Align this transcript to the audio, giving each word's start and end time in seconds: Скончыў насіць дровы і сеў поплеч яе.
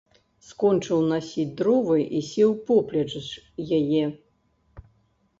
Скончыў 0.51 1.01
насіць 1.09 1.43
дровы 1.59 1.97
і 2.19 2.21
сеў 2.29 2.55
поплеч 2.69 3.13
яе. 3.79 4.01